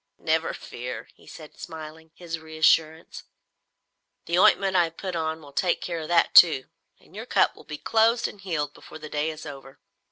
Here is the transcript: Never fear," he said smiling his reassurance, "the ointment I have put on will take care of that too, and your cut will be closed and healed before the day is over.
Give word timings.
Never 0.17 0.51
fear," 0.55 1.09
he 1.13 1.27
said 1.27 1.59
smiling 1.59 2.09
his 2.15 2.39
reassurance, 2.39 3.25
"the 4.25 4.35
ointment 4.39 4.75
I 4.75 4.85
have 4.85 4.97
put 4.97 5.15
on 5.15 5.39
will 5.43 5.53
take 5.53 5.79
care 5.79 5.99
of 5.99 6.07
that 6.07 6.33
too, 6.33 6.63
and 6.99 7.15
your 7.15 7.27
cut 7.27 7.55
will 7.55 7.65
be 7.65 7.77
closed 7.77 8.27
and 8.27 8.41
healed 8.41 8.73
before 8.73 8.97
the 8.97 9.09
day 9.09 9.29
is 9.29 9.45
over. 9.45 9.77